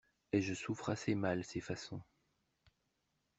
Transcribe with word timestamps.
Et 0.31 0.41
je 0.41 0.55
souffre 0.55 0.89
assez 0.89 1.13
mal 1.13 1.43
ces 1.43 1.61
façons! 1.61 2.01